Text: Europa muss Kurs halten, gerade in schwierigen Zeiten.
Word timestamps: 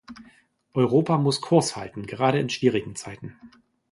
Europa 0.73 1.19
muss 1.19 1.41
Kurs 1.41 1.75
halten, 1.75 2.07
gerade 2.07 2.39
in 2.39 2.49
schwierigen 2.49 2.95
Zeiten. 2.95 3.35